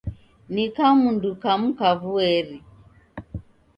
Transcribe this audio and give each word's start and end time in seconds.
Ni 0.53 0.63
kamundu 0.75 1.29
kamu 1.43 1.69
kavueri! 1.79 2.57